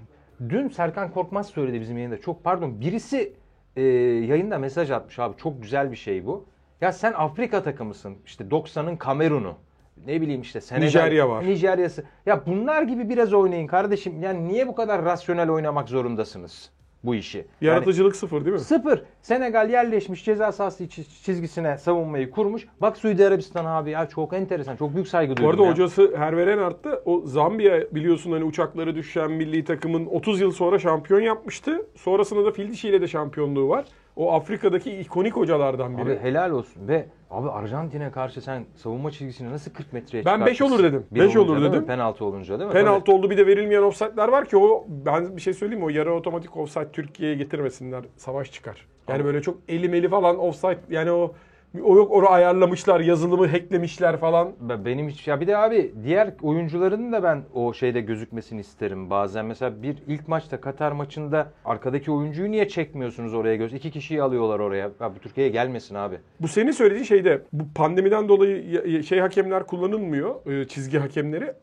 [0.50, 2.22] dün Serkan Korkmaz söyledi bizim yayında.
[2.22, 3.34] Çok pardon birisi
[3.76, 5.38] e, yayında mesaj atmış abi.
[5.38, 6.46] Çok güzel bir şey bu.
[6.82, 8.18] Ya sen Afrika takımısın.
[8.26, 9.54] İşte 90'ın Kamerun'u.
[10.06, 10.86] Ne bileyim işte Senegal.
[10.86, 11.46] Nijerya var.
[11.46, 12.04] Nijerya'sı.
[12.26, 14.22] Ya bunlar gibi biraz oynayın kardeşim.
[14.24, 16.72] Yani niye bu kadar rasyonel oynamak zorundasınız
[17.06, 17.38] bu işi?
[17.38, 18.60] Yani Yaratıcılık sıfır değil mi?
[18.60, 19.02] sıfır.
[19.22, 20.88] Senegal yerleşmiş ceza sahası
[21.24, 22.68] çizgisine savunmayı kurmuş.
[22.82, 24.76] Bak Suudi Arabistan abi ya çok enteresan.
[24.76, 25.74] Çok büyük saygı Bu duyuyorum arada ya.
[25.74, 27.02] hocası Herveren arttı.
[27.06, 31.86] O Zambiya biliyorsun hani uçakları düşen milli takımın 30 yıl sonra şampiyon yapmıştı.
[31.96, 33.86] Sonrasında da fil dişiyle de şampiyonluğu var.
[34.16, 36.04] O Afrika'daki ikonik hocalardan biri.
[36.06, 40.54] Abi helal olsun ve abi Arjantin'e karşı sen savunma çizgisini nasıl 40 metreye Ben beş
[40.58, 40.84] çıkartırsın?
[40.84, 41.06] olur dedim.
[41.12, 41.76] Bir Beş olunca olur değil mi?
[41.76, 41.88] dedim.
[41.88, 42.74] Penaltı olunca değil mi?
[42.74, 45.86] Penaltı oldu bir de verilmeyen offside'ler var ki o ben bir şey söyleyeyim mi?
[45.86, 48.04] O yarı otomatik offside Türkiye'ye getirmesinler.
[48.18, 48.86] Savaş çıkar.
[49.08, 51.34] Yani Ama- böyle çok elimeli falan offside yani o
[51.84, 54.52] o yok onu ayarlamışlar, yazılımı hacklemişler falan.
[54.60, 59.10] Ben- Benim hiç ya bir de abi diğer oyuncuların da ben o şeyde gözükmesini isterim
[59.10, 59.46] bazen.
[59.46, 63.74] Mesela bir ilk maçta Katar maçında arkadaki oyuncuyu niye çekmiyorsunuz oraya göz?
[63.74, 64.92] İki kişiyi alıyorlar oraya.
[65.00, 66.16] Ya bu Türkiye'ye gelmesin abi.
[66.40, 71.54] Bu senin söylediğin şeyde bu pandemiden dolayı şey hakemler kullanılmıyor, e, çizgi hakemleri.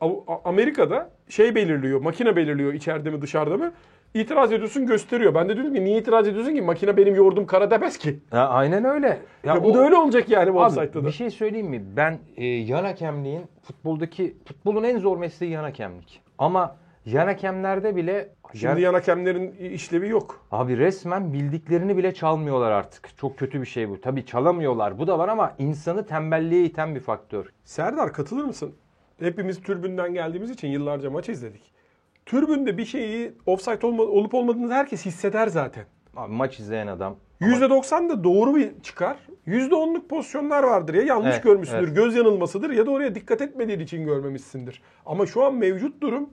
[0.44, 3.72] Amerika'da şey belirliyor, makine belirliyor içeride mi dışarıda mı?
[4.14, 5.34] İtiraz ediyorsun gösteriyor.
[5.34, 6.62] Ben de dedim ki niye itiraz ediyorsun ki?
[6.62, 8.20] Makine benim yoğurdum kara demez ki.
[8.32, 9.18] Ya aynen öyle.
[9.44, 11.06] Ya, bu o- da öyle olacak yani bu offside'da da.
[11.06, 11.82] bir şey söyleyeyim mi?
[11.96, 16.20] Ben e, yan hakemliğin futboldaki futbolun en zor mesleği yan hakemlik.
[16.38, 16.76] Ama
[17.06, 20.46] yan hakemlerde bile Şimdi yan hakemlerin işlevi yok.
[20.50, 23.18] Abi resmen bildiklerini bile çalmıyorlar artık.
[23.18, 24.00] Çok kötü bir şey bu.
[24.00, 24.98] Tabii çalamıyorlar.
[24.98, 27.46] Bu da var ama insanı tembelliğe iten bir faktör.
[27.64, 28.74] Serdar katılır mısın?
[29.20, 31.71] Hepimiz türbünden geldiğimiz için yıllarca maç izledik.
[32.26, 35.84] Türbünde bir şeyi offside olma, olup olmadığını herkes hisseder zaten.
[36.16, 37.16] Abi maç izleyen adam.
[37.40, 39.16] ama- %90 da doğru bir çıkar.
[39.46, 41.84] %10'luk pozisyonlar vardır ya yanlış Evet, görmüşsündür.
[41.86, 41.96] evet.
[41.96, 44.82] Göz yanılmasıdır ya da oraya dikkat etmediğin için görmemişsindir.
[45.06, 46.30] Ama şu an mevcut durum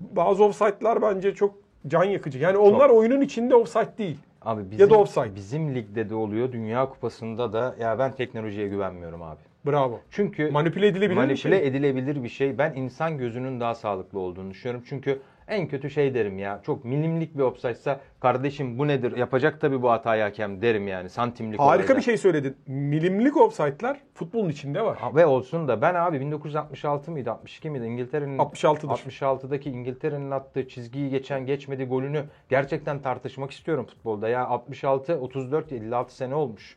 [0.00, 1.54] bazı offside'lar bence çok
[1.86, 2.38] can yakıcı.
[2.38, 4.18] Yani onlar oyunun içinde offside değil.
[4.42, 5.34] Abi bizim, Ya da offside.
[5.34, 6.52] bizim ligde de oluyor.
[6.52, 9.40] Dünya Kupası'nda da ya ben teknolojiye güvenmiyorum abi.
[9.66, 10.00] Bravo.
[10.10, 11.66] Çünkü Manipüle edilebilir bir manipüle şey.
[11.66, 12.58] edilebilir bir şey.
[12.58, 14.84] Ben insan gözünün daha sağlıklı olduğunu düşünüyorum.
[14.88, 16.60] Çünkü en kötü şey derim ya.
[16.66, 19.16] Çok milimlik bir offside'sa kardeşim bu nedir?
[19.16, 21.08] Yapacak tabii bu hatayı hakem derim yani.
[21.08, 21.96] Santimlik Harika olayda.
[21.96, 22.56] bir şey söyledin.
[22.66, 24.98] Milimlik offside'lar futbolun içinde var.
[24.98, 28.88] Ha, Ve olsun da ben abi 1966 mıydı 62 miydi İngiltere'nin 66'dır.
[28.88, 34.28] 66'daki İngiltere'nin attığı çizgiyi geçen geçmedi golünü gerçekten tartışmak istiyorum futbolda.
[34.28, 36.76] Ya 66 34 56 sene olmuş.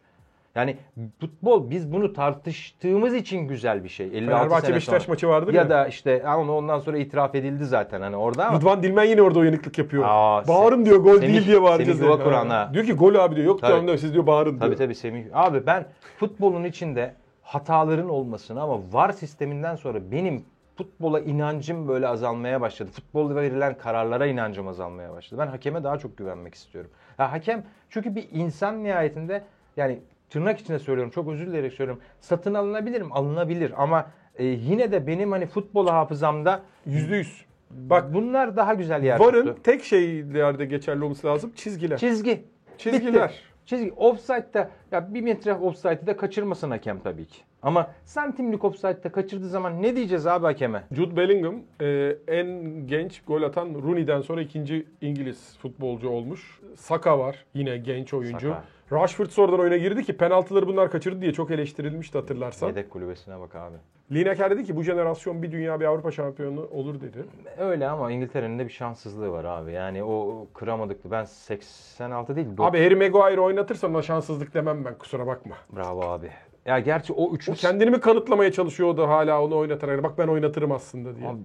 [0.56, 0.78] Yani
[1.20, 4.08] futbol biz bunu tartıştığımız için güzel bir şey.
[4.08, 5.12] 56 Fenerbahçe sene Beşiktaş sonra.
[5.14, 5.62] maçı vardır ya.
[5.62, 5.70] ya.
[5.70, 9.40] da işte ama ondan sonra itiraf edildi zaten hani orada ama Rıdvan Dilmen yine orada
[9.40, 10.04] uyanıklık yapıyor.
[10.08, 11.98] Aa, bağırın Se- diyor gol Semih- değil diye bağıracağız.
[12.00, 12.12] Semih.
[12.12, 12.70] Duvakuran ha.
[12.74, 13.48] Diyor ki gol abi diyor.
[13.48, 13.88] Yok Tabii.
[13.88, 14.62] diyor siz diyor bağırın diyor.
[14.62, 15.26] Tabii tabii Semih.
[15.34, 15.86] Abi ben
[16.20, 20.46] futbolun içinde hataların olmasını ama VAR sisteminden sonra benim
[20.78, 22.92] futbola inancım böyle azalmaya başladı.
[22.92, 25.42] Futbolda verilen kararlara inancım azalmaya başladı.
[25.42, 26.92] Ben hakeme daha çok güvenmek istiyorum.
[27.20, 29.44] Ya hakem çünkü bir insan nihayetinde
[29.78, 32.04] yani tırnak içinde söylüyorum çok özür dileyerek söylüyorum.
[32.20, 33.10] Satın alınabilir mi?
[33.12, 37.46] Alınabilir ama e, yine de benim hani futbol hafızamda Yüzde yüz.
[37.72, 39.64] Bak bunlar daha güzel yer VAR'ın tuttu.
[39.64, 41.52] tek şeylerde geçerli olması lazım.
[41.56, 41.98] Çizgiler.
[41.98, 42.44] Çizgi.
[42.78, 43.30] Çizgiler.
[43.30, 43.40] Bitti.
[43.66, 43.92] Çizgi.
[43.92, 47.38] Offside'da ya bir metre offside'ı da kaçırmasın hakem tabii ki.
[47.62, 50.84] Ama santimlik offside'da kaçırdığı zaman ne diyeceğiz abi hakeme?
[50.92, 52.48] Jude Bellingham e, en
[52.88, 56.60] genç gol atan Rooney'den sonra ikinci İngiliz futbolcu olmuş.
[56.76, 58.48] Saka var yine genç oyuncu.
[58.50, 58.64] Saka.
[58.92, 62.68] Rashford sonradan oyuna girdi ki penaltıları bunlar kaçırdı diye çok eleştirilmişti hatırlarsan.
[62.68, 63.76] Yedek kulübesine bak abi.
[64.12, 67.26] Lineker dedi ki bu jenerasyon bir dünya bir Avrupa şampiyonu olur dedi.
[67.58, 69.72] Öyle ama İngiltere'nin de bir şanssızlığı var abi.
[69.72, 71.12] Yani o kıramadık.
[71.12, 72.48] Ben 86 değil.
[72.58, 75.56] Abi Harry Maguire oynatırsan ona şanssızlık demem ben kusura bakma.
[75.76, 76.30] Bravo abi.
[76.66, 77.52] Ya gerçi o üçlü...
[77.52, 80.04] O kendini mi kanıtlamaya çalışıyor o da hala onu oynatarak.
[80.04, 81.28] Bak ben oynatırım aslında diye.
[81.28, 81.40] Abi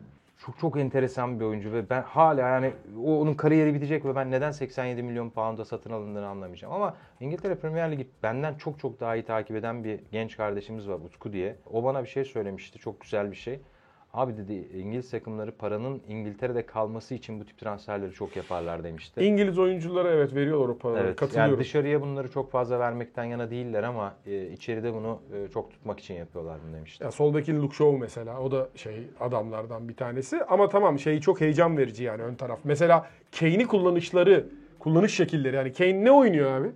[0.50, 2.72] çok çok enteresan bir oyuncu ve ben hala yani
[3.04, 6.74] o onun kariyeri bitecek ve ben neden 87 milyon pound'a satın alındığını anlamayacağım.
[6.74, 10.94] Ama İngiltere Premier Ligi benden çok çok daha iyi takip eden bir genç kardeşimiz var
[10.94, 11.56] Utku diye.
[11.72, 12.78] O bana bir şey söylemişti.
[12.78, 13.60] Çok güzel bir şey.
[14.14, 19.24] Abi dedi İngiliz takımları paranın İngiltere'de kalması için bu tip transferleri çok yaparlar demişti.
[19.24, 21.06] İngiliz oyunculara evet veriyorlar o paraları.
[21.06, 21.50] Evet, Katılıyorum.
[21.50, 26.00] yani dışarıya bunları çok fazla vermekten yana değiller ama e, içeride bunu e, çok tutmak
[26.00, 27.04] için yapıyorlar bunu demişti.
[27.04, 30.44] Ya soldaki Luke Shaw mesela o da şey adamlardan bir tanesi.
[30.44, 32.58] Ama tamam şey çok heyecan verici yani ön taraf.
[32.64, 33.06] Mesela
[33.40, 34.46] Kane'i kullanışları
[34.78, 35.56] kullanış şekilleri.
[35.56, 36.70] Yani Kane ne oynuyor abi?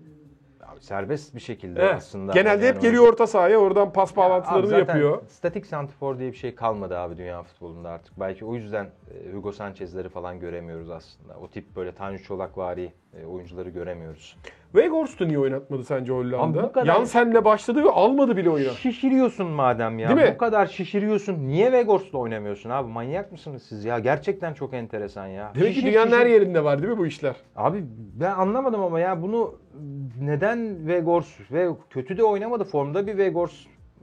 [0.80, 1.94] Serbest bir şekilde Evet.
[1.94, 2.32] aslında.
[2.32, 5.22] Genelde Yani hep geliyor orta sahaya oradan pas bağlantılarını zaten yapıyor.
[5.28, 8.20] Statik santifor diye bir şey kalmadı abi dünya futbolunda artık.
[8.20, 11.34] Belki o yüzden e, Hugo Sanchez'leri falan göremiyoruz aslında.
[11.38, 14.36] O tip böyle Tanju Çolak vari e, oyuncuları göremiyoruz.
[14.72, 16.62] Weghorst'u niye oynatmadı sence Abi Hollanda?
[16.62, 18.70] bu kadar- Jansen'le başladı ve almadı bile oyuna.
[18.70, 20.08] Şişiriyorsun madem ya.
[20.08, 20.34] Değil mi?
[20.34, 21.48] Bu kadar şişiriyorsun.
[21.48, 22.88] Niye Vegors'la oynamıyorsun abi?
[22.92, 23.98] Manyak mısınız siz ya?
[23.98, 25.52] Gerçekten çok enteresan ya.
[25.54, 26.20] Demek ki Şişir, dünyanın şişir.
[26.20, 27.34] her yerinde var değil mi bu işler?
[27.56, 27.84] Abi
[28.20, 29.54] ben anlamadım ama ya bunu
[30.20, 33.52] neden Vegors ve kötü de oynamadı formda bir Vegors.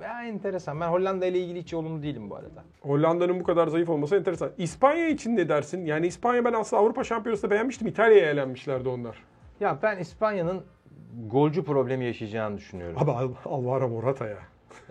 [0.01, 0.79] Ya enteresan.
[0.81, 2.63] Ben Hollanda ile ilgili hiç olumlu değilim bu arada.
[2.81, 4.51] Hollanda'nın bu kadar zayıf olması enteresan.
[4.57, 5.85] İspanya için ne dersin?
[5.85, 7.87] Yani İspanya ben aslında Avrupa Şampiyonası'nda beğenmiştim.
[7.87, 9.23] İtalya'ya elenmişlerdi onlar.
[9.59, 10.63] Ya ben İspanya'nın
[11.27, 12.97] golcü problemi yaşayacağını düşünüyorum.
[12.99, 14.37] Abi Al- Alvaro Morata ya.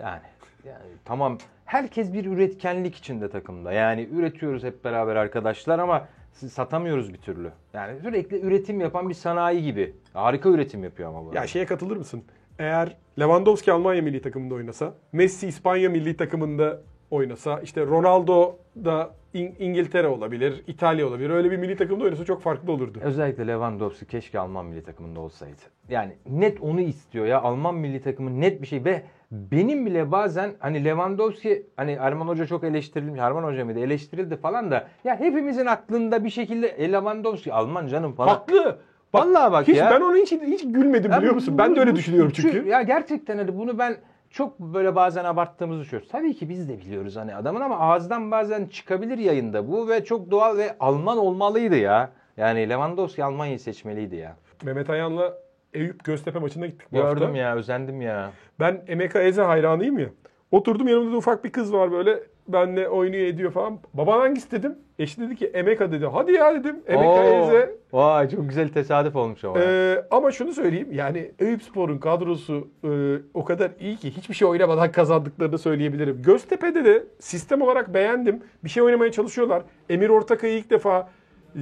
[0.02, 0.20] Yani,
[0.64, 3.72] yani tamam herkes bir üretkenlik içinde takımda.
[3.72, 7.52] Yani üretiyoruz hep beraber arkadaşlar ama satamıyoruz bir türlü.
[7.72, 9.94] Yani sürekli üretim yapan bir sanayi gibi.
[10.12, 11.34] Harika üretim yapıyor ama bu.
[11.34, 12.22] Ya şeye katılır mısın?
[12.58, 16.80] Eğer Lewandowski Almanya milli takımında oynasa, Messi İspanya milli takımında
[17.10, 21.30] oynasa, işte Ronaldo da İng- İngiltere olabilir, İtalya olabilir.
[21.30, 22.98] Öyle bir milli takımda oynasa çok farklı olurdu.
[23.02, 25.60] Özellikle Lewandowski keşke Alman milli takımında olsaydı.
[25.88, 30.52] Yani net onu istiyor ya Alman milli takımı net bir şey ve benim bile bazen
[30.58, 33.20] hani Lewandowski hani Erman Hoca çok eleştirilmiş.
[33.20, 33.80] Erman Hoca mıydı?
[33.80, 38.28] Eleştirildi falan da ya hepimizin aklında bir şekilde e, Lewandowski Alman canım falan.
[38.28, 38.78] Haklı.
[39.12, 39.90] Bak, Vallahi bak hiç, ya.
[39.90, 41.58] Ben onun için hiç gülmedim biliyor musun?
[41.58, 42.68] Ben de öyle düşünüyorum çünkü.
[42.68, 43.96] Ya gerçekten hani bunu ben
[44.30, 46.08] çok böyle bazen abarttığımızı düşünüyoruz.
[46.12, 50.30] Tabii ki biz de biliyoruz hani adamın ama ağızdan bazen çıkabilir yayında bu ve çok
[50.30, 52.10] doğal ve Alman olmalıydı ya.
[52.36, 54.36] Yani Lewandowski Almanya'yı seçmeliydi ya.
[54.64, 55.34] Mehmet Ayan'la
[55.74, 57.38] Eyüp Göztepe maçına gittik bu Gördüm hafta.
[57.38, 58.30] ya, özendim ya.
[58.60, 60.08] Ben Emeka Eze hayranıyım ya.
[60.50, 62.20] Oturdum yanımda da ufak bir kız var böyle.
[62.52, 63.78] Benle oynuyor ediyor falan.
[63.94, 64.74] Baban hangisi dedim.
[64.98, 66.06] Eşi dedi ki Emeka dedi.
[66.06, 66.76] Hadi ya dedim.
[66.86, 67.74] Emeka Oo, Eze.
[67.92, 69.58] Vay çok güzel tesadüf olmuş ama.
[69.60, 72.88] Ee, ama şunu söyleyeyim yani Eyüp Spor'un kadrosu e,
[73.34, 76.22] o kadar iyi ki hiçbir şey oynamadan kazandıklarını söyleyebilirim.
[76.22, 78.42] Göztepe'de de sistem olarak beğendim.
[78.64, 79.62] Bir şey oynamaya çalışıyorlar.
[79.90, 81.08] Emir Ortakay'ı ilk defa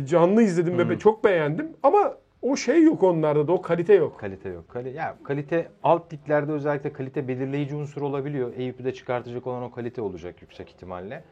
[0.04, 1.68] canlı izledim ve çok beğendim.
[1.82, 4.18] Ama o şey yok onlarda da o kalite yok.
[4.20, 4.68] Kalite yok.
[4.68, 8.52] Kali, ya kalite alt liglerde özellikle kalite belirleyici unsur olabiliyor.
[8.56, 11.24] Eyüp'ü de çıkartacak olan o kalite olacak yüksek ihtimalle.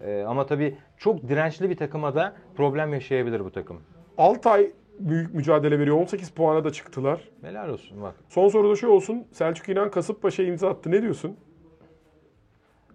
[0.00, 3.80] Ee, ama tabii çok dirençli bir takıma da problem yaşayabilir bu takım.
[4.18, 5.96] Altay büyük mücadele veriyor.
[5.96, 7.28] 18 puana da çıktılar.
[7.42, 8.14] Helal olsun bak.
[8.28, 9.26] Son soruda şu olsun.
[9.32, 10.90] Selçuk İnan Kasımpaşa'ya imza attı.
[10.90, 11.36] Ne diyorsun?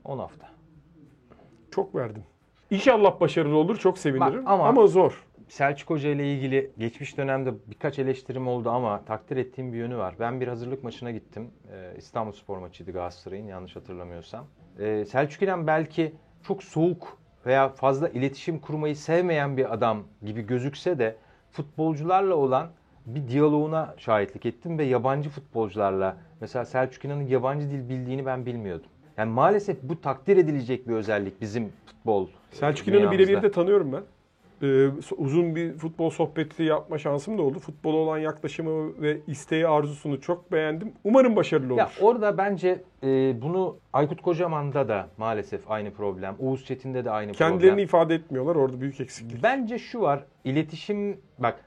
[0.06, 0.47] 10 hafta.
[1.71, 2.23] Çok verdin.
[2.71, 3.78] İnşallah başarılı olur.
[3.78, 4.38] Çok sevinirim.
[4.38, 5.23] Bak ama- ama zor.
[5.48, 10.16] Selçuk Hoca ile ilgili geçmiş dönemde birkaç eleştirim oldu ama takdir ettiğim bir yönü var.
[10.20, 11.52] Ben bir hazırlık maçına gittim.
[11.72, 14.46] Ee, İstanbul Spor maçıydı Galatasaray'ın yanlış hatırlamıyorsam.
[14.80, 21.00] Ee, Selçuk İnan belki çok soğuk veya fazla iletişim kurmayı sevmeyen bir adam gibi gözükse
[21.00, 21.16] de
[21.52, 22.70] futbolcularla olan
[23.06, 28.90] bir diyaloğuna şahitlik ettim ve yabancı futbolcularla mesela Selçuk İnan'ın yabancı dil bildiğini ben bilmiyordum.
[29.18, 34.04] Yani maalesef bu takdir edilecek bir özellik bizim futbol Selçuk İnan'ı birebir de tanıyorum ben.
[35.02, 37.60] So- uzun bir futbol sohbeti yapma şansım da oldu.
[37.60, 40.91] Futbola olan yaklaşımı ve isteği, arzusunu çok beğendim.
[41.04, 41.78] Umarım başarılı olur.
[41.80, 46.36] Ya orada bence e, bunu Aykut Kocaman'da da maalesef aynı problem.
[46.39, 47.86] Uğuz Çetin'de de aynı Kendilerini problem.
[47.86, 48.56] ifade etmiyorlar.
[48.56, 49.43] Orada büyük eksiklik.
[49.43, 50.23] Bence şu var.
[50.43, 51.60] iletişim bak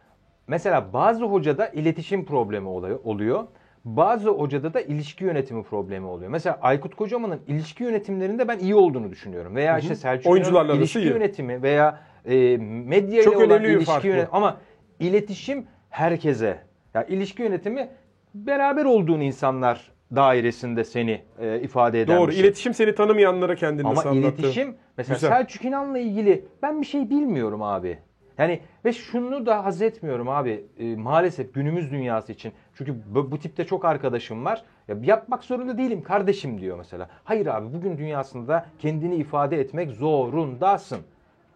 [0.49, 3.45] mesela bazı hocada iletişim problemi oluyor.
[3.85, 6.31] Bazı hocada da ilişki yönetimi problemi oluyor.
[6.31, 9.55] Mesela Aykut Kocaman'ın ilişki yönetimlerinde ben iyi olduğunu düşünüyorum.
[9.57, 11.13] Veya işte Selçuk Oyuncularla İnan'ın arası ilişki iyi.
[11.13, 14.29] yönetimi veya e, medya ile olan ilişki yönetimi.
[14.33, 14.57] Ama
[15.01, 16.59] iletişim herkese.
[16.95, 17.89] Ya ilişki yönetimi
[18.35, 22.29] beraber olduğun insanlar dairesinde seni e, ifade eden Doğru.
[22.29, 22.43] bir şey.
[22.43, 24.19] İletişim seni tanımayanlara kendini Ama anlattı?
[24.19, 25.31] iletişim mesela Güzel.
[25.31, 27.99] Selçuk İnan'la ilgili ben bir şey bilmiyorum abi.
[28.39, 32.53] Yani ve şunu da haz etmiyorum abi e, maalesef günümüz dünyası için.
[32.75, 34.63] Çünkü bu, bu tipte çok arkadaşım var.
[34.89, 37.09] Ya, yapmak zorunda değilim kardeşim diyor mesela.
[37.25, 40.99] Hayır abi bugün dünyasında kendini ifade etmek zorundasın.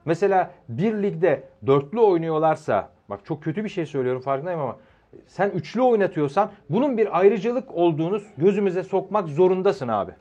[0.05, 4.77] Mesela bir ligde dörtlü oynuyorlarsa bak çok kötü bir şey söylüyorum farkındayım ama
[5.27, 10.13] sen üçlü oynatıyorsan bunun bir ayrıcalık olduğunu gözümüze sokmak zorundasın abi.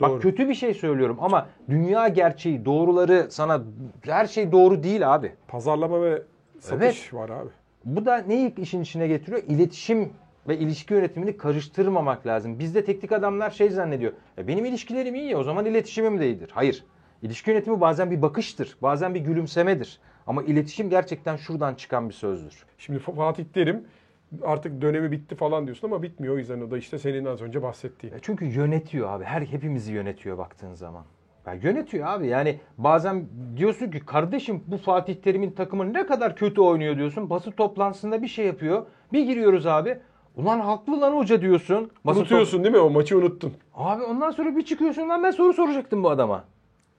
[0.00, 0.12] Doğru.
[0.14, 3.60] Bak kötü bir şey söylüyorum ama dünya gerçeği, doğruları sana
[4.00, 5.32] her şey doğru değil abi.
[5.48, 6.22] Pazarlama ve
[6.60, 7.48] satış var abi.
[7.84, 9.42] Bu da neyi işin içine getiriyor?
[9.48, 10.12] İletişim
[10.48, 12.58] ve ilişki yönetimini karıştırmamak lazım.
[12.58, 14.12] Bizde teknik adamlar şey zannediyor.
[14.38, 16.50] E benim ilişkilerim iyi ya o zaman iletişimim de iyidir.
[16.54, 16.84] Hayır.
[17.22, 18.76] İlişki yönetimi bazen bir bakıştır.
[18.82, 19.98] Bazen bir gülümsemedir.
[20.26, 22.64] Ama iletişim gerçekten şuradan çıkan bir sözdür.
[22.78, 23.84] Şimdi Fatih Terim
[24.42, 26.34] artık dönemi bitti falan diyorsun ama bitmiyor.
[26.34, 28.14] O yüzden o da işte senin az önce bahsettiğin.
[28.14, 29.24] E Çünkü yönetiyor abi.
[29.24, 31.04] Her hepimizi yönetiyor baktığın zaman.
[31.46, 36.60] Ya yönetiyor abi yani bazen diyorsun ki kardeşim bu Fatih Terim'in takımı ne kadar kötü
[36.60, 37.30] oynuyor diyorsun.
[37.30, 38.86] Basın toplantısında bir şey yapıyor.
[39.12, 39.98] Bir giriyoruz abi.
[40.36, 41.90] Ulan haklı lan hoca diyorsun.
[42.04, 42.80] Basın Unutuyorsun değil mi?
[42.80, 43.50] O maçı unuttun.
[43.50, 46.44] top- Abi ondan sonra bir çıkıyorsun lan ben soru soracaktım bu adama.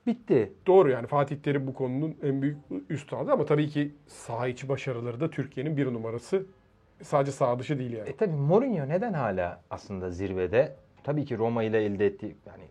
[0.06, 0.52] Bitti.
[0.66, 2.56] Doğru yani Fatih Terim bu konunun en büyük
[2.88, 6.46] üstadı ama tabii ki saha içi başarıları da Türkiye'nin bir numarası.
[7.02, 8.08] Sadece saha dışı değil yani.
[8.08, 10.76] E tabi Mourinho neden hala aslında zirvede?
[11.04, 12.64] Tabii ki Roma ile elde ettiği yani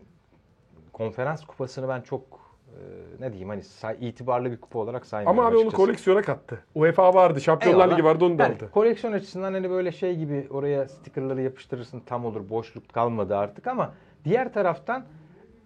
[0.92, 2.22] konferans kupasını ben çok
[2.68, 2.78] e,
[3.20, 5.82] ne diyeyim hani say- itibarlı bir kupa olarak saymıyorum Ama abi onu açıkçası.
[5.84, 6.64] koleksiyona kattı.
[6.74, 7.96] UEFA vardı, Şampiyonlar Eyvallah.
[7.98, 8.70] Ligi vardı onu da Yani aldı.
[8.70, 13.94] koleksiyon açısından hani böyle şey gibi oraya stickerları yapıştırırsın tam olur boşluk kalmadı artık ama
[14.24, 15.04] diğer taraftan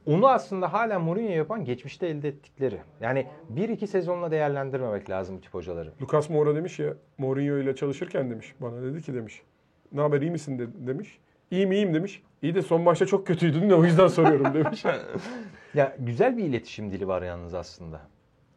[0.06, 2.80] onu aslında hala Mourinho yapan geçmişte elde ettikleri.
[3.00, 5.92] Yani bir iki sezonla değerlendirmemek lazım bu tip hocaları.
[6.02, 8.54] Lucas Moura demiş ya Mourinho ile çalışırken demiş.
[8.60, 9.42] Bana dedi ki demiş.
[9.92, 11.18] Ne haber iyi misin de, demiş.
[11.50, 12.22] İyiyim iyiyim demiş.
[12.42, 14.84] İyi de son maçta çok kötüydün de o yüzden soruyorum demiş.
[15.74, 18.00] Ya güzel bir iletişim dili var yalnız aslında.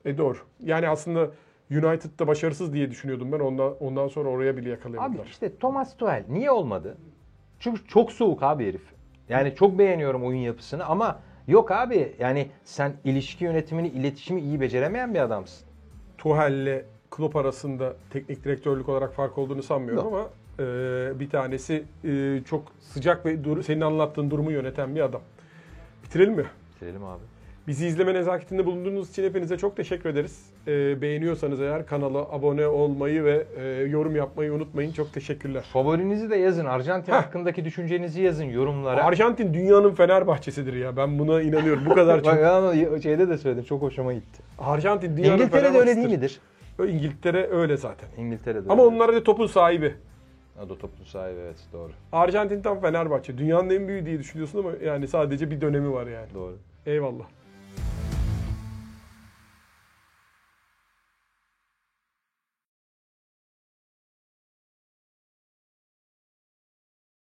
[0.06, 0.38] e doğru.
[0.64, 1.32] Yani aslında
[1.72, 3.40] United'da başarısız diye düşünüyordum ben.
[3.40, 5.26] Ondan, ondan sonra oraya bile Abi yakalayamadılar.
[5.26, 6.98] işte Thomas Tuchel niye olmadı?
[7.60, 8.82] Çünkü çok soğuk abi herif.
[9.30, 15.14] Yani çok beğeniyorum oyun yapısını ama yok abi yani sen ilişki yönetimini, iletişimi iyi beceremeyen
[15.14, 15.68] bir adamsın.
[16.18, 20.14] Tuhel'le Klopp arasında teknik direktörlük olarak fark olduğunu sanmıyorum Yok.
[20.14, 20.30] ama
[20.66, 25.22] e, bir tanesi e, çok sıcak ve dur- senin anlattığın durumu yöneten bir adam.
[26.04, 26.46] Bitirelim mi?
[26.76, 27.24] Bitirelim abi.
[27.70, 30.46] Bizi izleme nezaketinde bulunduğunuz için hepinize çok teşekkür ederiz.
[30.68, 34.92] E, beğeniyorsanız eğer kanala abone olmayı ve e, yorum yapmayı unutmayın.
[34.92, 35.64] Çok teşekkürler.
[35.74, 36.66] Favorinizi de yazın.
[36.66, 37.18] Arjantin Heh.
[37.18, 39.04] hakkındaki düşüncenizi yazın yorumlara.
[39.04, 40.98] Arjantin dünyanın Fenerbahçesidir ya.
[40.98, 41.86] Ben buna inanıyorum.
[41.86, 42.26] Bu kadar çok.
[42.34, 43.64] Bak ama şeyde de söyledim.
[43.64, 44.42] Çok hoşuma gitti.
[44.60, 46.40] Arjantin dünyanın İngiltere'de öyle değil midir?
[46.88, 48.10] İngiltere öyle zaten.
[48.18, 48.96] İngiltere'de Ama öyle.
[48.96, 49.94] onlar da topun sahibi.
[50.66, 51.92] O da toplu sahibi evet doğru.
[52.12, 53.38] Arjantin tam Fenerbahçe.
[53.38, 56.28] Dünyanın en büyüğü diye düşünüyorsun ama yani sadece bir dönemi var yani.
[56.34, 56.56] Doğru.
[56.86, 57.26] Eyvallah.